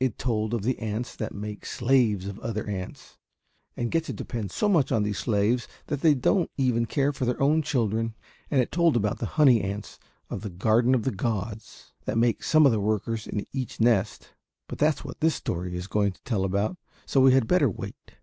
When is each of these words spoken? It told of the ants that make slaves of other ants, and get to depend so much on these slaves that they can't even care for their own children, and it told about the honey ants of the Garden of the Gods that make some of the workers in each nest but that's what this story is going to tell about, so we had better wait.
It 0.00 0.18
told 0.18 0.52
of 0.52 0.62
the 0.64 0.80
ants 0.80 1.14
that 1.14 1.32
make 1.32 1.64
slaves 1.64 2.26
of 2.26 2.40
other 2.40 2.66
ants, 2.66 3.18
and 3.76 3.88
get 3.92 4.02
to 4.06 4.12
depend 4.12 4.50
so 4.50 4.68
much 4.68 4.90
on 4.90 5.04
these 5.04 5.20
slaves 5.20 5.68
that 5.86 6.00
they 6.00 6.12
can't 6.16 6.50
even 6.56 6.86
care 6.86 7.12
for 7.12 7.24
their 7.24 7.40
own 7.40 7.62
children, 7.62 8.16
and 8.50 8.60
it 8.60 8.72
told 8.72 8.96
about 8.96 9.20
the 9.20 9.26
honey 9.38 9.60
ants 9.62 10.00
of 10.28 10.40
the 10.40 10.50
Garden 10.50 10.92
of 10.92 11.04
the 11.04 11.12
Gods 11.14 11.92
that 12.04 12.18
make 12.18 12.42
some 12.42 12.66
of 12.66 12.72
the 12.72 12.80
workers 12.80 13.28
in 13.28 13.46
each 13.52 13.78
nest 13.78 14.30
but 14.68 14.78
that's 14.80 15.04
what 15.04 15.20
this 15.20 15.36
story 15.36 15.76
is 15.76 15.86
going 15.86 16.10
to 16.10 16.22
tell 16.24 16.42
about, 16.44 16.76
so 17.06 17.20
we 17.20 17.30
had 17.32 17.46
better 17.46 17.70
wait. 17.70 18.16